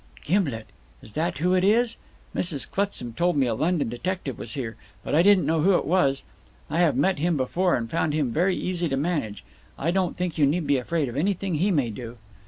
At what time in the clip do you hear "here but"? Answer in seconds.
4.55-5.13